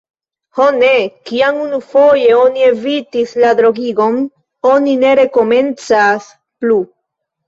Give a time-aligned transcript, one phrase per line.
[0.59, 0.91] Ho, ne!
[1.29, 4.17] Kiam unufoje oni evitis la dronigon,
[4.71, 6.27] oni ne rekomencas
[6.63, 6.79] plu.